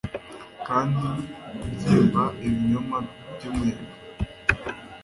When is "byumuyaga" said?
3.33-3.85